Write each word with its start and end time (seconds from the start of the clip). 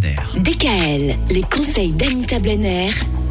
Blenner. 0.00 0.16
DKL, 0.36 1.18
les 1.30 1.42
conseils 1.42 1.92
d'Anita 1.92 2.38
Blenner, 2.38 2.90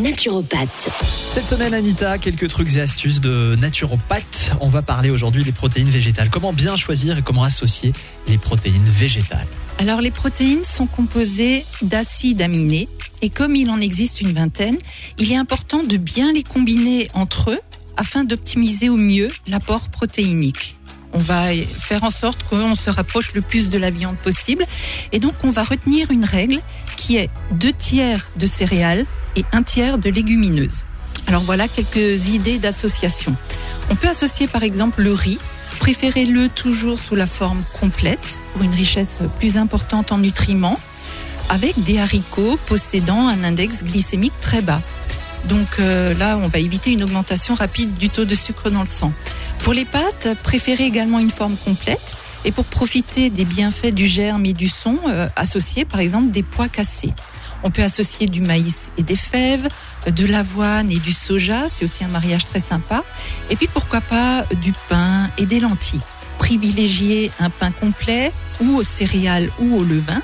naturopathe. 0.00 0.90
Cette 1.30 1.46
semaine, 1.46 1.74
Anita, 1.74 2.18
quelques 2.18 2.48
trucs 2.48 2.76
et 2.76 2.80
astuces 2.80 3.20
de 3.20 3.56
naturopathe. 3.60 4.54
On 4.60 4.68
va 4.68 4.82
parler 4.82 5.10
aujourd'hui 5.10 5.42
des 5.44 5.52
protéines 5.52 5.88
végétales. 5.88 6.30
Comment 6.30 6.52
bien 6.52 6.76
choisir 6.76 7.18
et 7.18 7.22
comment 7.22 7.42
associer 7.44 7.92
les 8.28 8.38
protéines 8.38 8.84
végétales 8.84 9.46
Alors 9.78 10.00
les 10.00 10.10
protéines 10.10 10.64
sont 10.64 10.86
composées 10.86 11.64
d'acides 11.82 12.42
aminés 12.42 12.88
et 13.22 13.30
comme 13.30 13.56
il 13.56 13.70
en 13.70 13.80
existe 13.80 14.20
une 14.20 14.32
vingtaine, 14.32 14.78
il 15.18 15.32
est 15.32 15.36
important 15.36 15.82
de 15.82 15.96
bien 15.96 16.32
les 16.32 16.42
combiner 16.42 17.08
entre 17.14 17.50
eux 17.50 17.60
afin 17.96 18.24
d'optimiser 18.24 18.88
au 18.88 18.96
mieux 18.96 19.30
l'apport 19.46 19.88
protéinique. 19.88 20.78
On 21.14 21.20
va 21.20 21.54
faire 21.78 22.04
en 22.04 22.10
sorte 22.10 22.42
qu'on 22.44 22.74
se 22.74 22.90
rapproche 22.90 23.32
le 23.32 23.40
plus 23.40 23.70
de 23.70 23.78
la 23.78 23.90
viande 23.90 24.16
possible 24.18 24.66
et 25.12 25.18
donc 25.18 25.34
on 25.42 25.50
va 25.50 25.64
retenir 25.64 26.10
une 26.10 26.24
règle 26.24 26.60
qui 26.96 27.16
est 27.16 27.30
deux 27.52 27.72
tiers 27.72 28.28
de 28.36 28.46
céréales 28.46 29.06
et 29.36 29.44
un 29.52 29.62
tiers 29.62 29.98
de 29.98 30.10
légumineuses. 30.10 30.84
Alors 31.26 31.42
voilà 31.42 31.68
quelques 31.68 32.28
idées 32.28 32.58
d'association. 32.58 33.34
On 33.90 33.94
peut 33.94 34.08
associer 34.08 34.46
par 34.48 34.62
exemple 34.62 35.02
le 35.02 35.12
riz 35.12 35.38
Préférez-le 35.84 36.48
toujours 36.48 36.98
sous 36.98 37.14
la 37.14 37.26
forme 37.26 37.62
complète 37.78 38.40
pour 38.52 38.62
une 38.62 38.72
richesse 38.72 39.20
plus 39.38 39.56
importante 39.58 40.12
en 40.12 40.18
nutriments, 40.18 40.78
avec 41.50 41.82
des 41.84 41.98
haricots 41.98 42.58
possédant 42.66 43.28
un 43.28 43.44
index 43.44 43.84
glycémique 43.84 44.32
très 44.40 44.62
bas. 44.62 44.80
Donc 45.46 45.78
euh, 45.78 46.14
là, 46.14 46.38
on 46.38 46.46
va 46.46 46.58
éviter 46.58 46.90
une 46.90 47.02
augmentation 47.02 47.54
rapide 47.54 47.98
du 47.98 48.08
taux 48.08 48.24
de 48.24 48.34
sucre 48.34 48.70
dans 48.70 48.80
le 48.80 48.86
sang. 48.86 49.12
Pour 49.64 49.72
les 49.72 49.86
pâtes, 49.86 50.28
préférez 50.42 50.84
également 50.84 51.18
une 51.18 51.30
forme 51.30 51.56
complète. 51.56 52.16
Et 52.44 52.52
pour 52.52 52.66
profiter 52.66 53.30
des 53.30 53.46
bienfaits 53.46 53.94
du 53.94 54.06
germe 54.06 54.44
et 54.44 54.52
du 54.52 54.68
son, 54.68 54.98
euh, 55.08 55.26
associez 55.36 55.86
par 55.86 56.00
exemple 56.00 56.30
des 56.30 56.42
pois 56.42 56.68
cassés. 56.68 57.14
On 57.62 57.70
peut 57.70 57.82
associer 57.82 58.26
du 58.26 58.42
maïs 58.42 58.92
et 58.98 59.02
des 59.02 59.16
fèves, 59.16 59.66
de 60.06 60.26
l'avoine 60.26 60.92
et 60.92 60.98
du 60.98 61.12
soja, 61.12 61.70
c'est 61.70 61.86
aussi 61.86 62.04
un 62.04 62.08
mariage 62.08 62.44
très 62.44 62.60
sympa. 62.60 63.02
Et 63.48 63.56
puis 63.56 63.66
pourquoi 63.72 64.02
pas 64.02 64.44
du 64.62 64.74
pain 64.90 65.30
et 65.38 65.46
des 65.46 65.60
lentilles. 65.60 66.02
Privilégiez 66.36 67.30
un 67.40 67.48
pain 67.48 67.70
complet 67.70 68.32
ou 68.60 68.76
aux 68.76 68.82
céréales 68.82 69.48
ou 69.60 69.76
au 69.76 69.82
levain. 69.82 70.20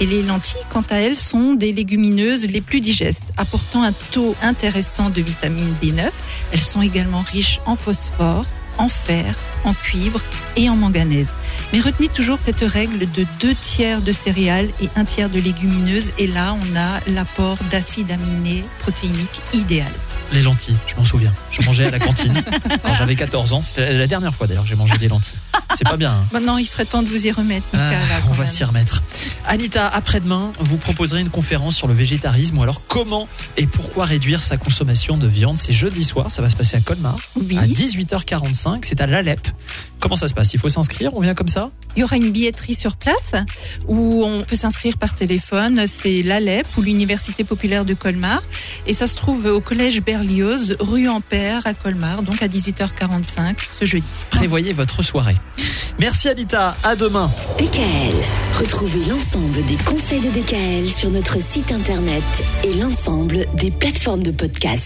Et 0.00 0.06
les 0.06 0.22
lentilles, 0.22 0.62
quant 0.70 0.84
à 0.88 0.96
elles, 0.96 1.18
sont 1.18 1.52
des 1.52 1.72
légumineuses 1.74 2.46
les 2.46 2.62
plus 2.62 2.80
digestes, 2.80 3.34
apportant 3.36 3.82
un 3.82 3.92
taux 3.92 4.34
intéressant 4.40 5.10
de 5.10 5.20
vitamine 5.20 5.74
B9. 5.82 6.08
Elles 6.52 6.62
sont 6.62 6.80
également 6.80 7.22
riches 7.30 7.60
en 7.66 7.76
phosphore, 7.76 8.46
en 8.80 8.88
fer, 8.88 9.34
en 9.64 9.74
cuivre 9.74 10.20
et 10.56 10.68
en 10.68 10.76
manganèse. 10.76 11.28
Mais 11.72 11.80
retenez 11.80 12.08
toujours 12.08 12.38
cette 12.38 12.62
règle 12.62 13.10
de 13.12 13.26
deux 13.38 13.54
tiers 13.54 14.00
de 14.00 14.10
céréales 14.10 14.70
et 14.82 14.88
un 14.96 15.04
tiers 15.04 15.30
de 15.30 15.38
légumineuses. 15.38 16.10
Et 16.18 16.26
là, 16.26 16.54
on 16.54 16.76
a 16.76 17.00
l'apport 17.06 17.58
d'acides 17.70 18.10
aminés 18.10 18.64
protéiniques 18.80 19.40
idéal. 19.52 19.92
Les 20.32 20.42
lentilles, 20.42 20.76
je 20.86 20.94
m'en 20.94 21.04
souviens. 21.04 21.32
Je 21.50 21.60
mangeais 21.62 21.86
à 21.86 21.90
la 21.90 21.98
cantine 21.98 22.40
quand 22.84 22.94
j'avais 22.94 23.16
14 23.16 23.52
ans. 23.52 23.62
C'était 23.62 23.92
la 23.98 24.06
dernière 24.06 24.32
fois 24.34 24.46
d'ailleurs 24.46 24.62
que 24.62 24.68
j'ai 24.68 24.76
mangé 24.76 24.96
des 24.96 25.08
lentilles. 25.08 25.34
C'est 25.74 25.84
pas 25.84 25.96
bien. 25.96 26.12
hein. 26.12 26.24
Maintenant, 26.32 26.56
il 26.56 26.66
serait 26.66 26.84
temps 26.84 27.02
de 27.02 27.08
vous 27.08 27.26
y 27.26 27.30
remettre, 27.32 27.66
Ah, 27.74 27.90
là, 27.90 27.98
on 28.28 28.32
va 28.32 28.46
s'y 28.46 28.62
remettre. 28.62 29.02
Anita, 29.46 29.88
après-demain, 29.88 30.52
vous 30.60 30.76
proposerez 30.76 31.20
une 31.20 31.30
conférence 31.30 31.74
sur 31.74 31.88
le 31.88 31.94
végétarisme 31.94 32.58
ou 32.58 32.62
alors 32.62 32.82
comment 32.86 33.28
et 33.56 33.66
pourquoi 33.66 34.04
réduire 34.04 34.42
sa 34.42 34.56
consommation 34.56 35.16
de 35.16 35.26
viande. 35.26 35.58
C'est 35.58 35.72
jeudi 35.72 36.04
soir, 36.04 36.30
ça 36.30 36.42
va 36.42 36.48
se 36.50 36.56
passer 36.56 36.76
à 36.76 36.80
Colmar 36.80 37.16
Oui. 37.34 37.58
à 37.58 37.66
18h45. 37.66 38.80
C'est 38.82 39.00
à 39.00 39.06
l'Alep. 39.06 39.48
Comment 39.98 40.16
ça 40.16 40.28
se 40.28 40.34
passe? 40.34 40.54
Il 40.54 40.60
faut 40.60 40.68
s'inscrire 40.68 41.10
On 41.14 41.20
vient 41.20 41.34
comme 41.34 41.48
ça? 41.48 41.70
Il 41.96 42.00
y 42.00 42.04
aura 42.04 42.16
une 42.16 42.30
billetterie 42.30 42.74
sur 42.74 42.96
place 42.96 43.32
où 43.88 44.24
on 44.24 44.42
peut 44.42 44.56
s'inscrire 44.56 44.96
par 44.96 45.14
téléphone. 45.14 45.84
C'est 45.86 46.22
l'ALEP 46.22 46.66
ou 46.78 46.82
l'Université 46.82 47.42
populaire 47.44 47.84
de 47.84 47.94
Colmar. 47.94 48.42
Et 48.86 48.94
ça 48.94 49.06
se 49.06 49.14
trouve 49.16 49.46
au 49.46 49.60
collège 49.60 50.00
Berlioz, 50.20 50.76
rue 50.80 51.08
Ampère 51.08 51.66
à 51.66 51.72
Colmar, 51.72 52.22
donc 52.22 52.42
à 52.42 52.46
18h45 52.46 53.56
ce 53.80 53.86
jeudi. 53.86 54.06
Prévoyez 54.28 54.74
votre 54.74 55.02
soirée. 55.02 55.36
Merci 55.98 56.28
Anita, 56.28 56.76
à 56.82 56.94
demain. 56.94 57.30
DKL, 57.58 58.14
retrouvez 58.58 59.02
l'ensemble 59.06 59.64
des 59.64 59.76
conseils 59.76 60.20
de 60.20 60.28
DKL 60.28 60.90
sur 60.90 61.10
notre 61.10 61.40
site 61.40 61.72
internet 61.72 62.22
et 62.64 62.74
l'ensemble 62.74 63.46
des 63.54 63.70
plateformes 63.70 64.22
de 64.22 64.30
podcast. 64.30 64.78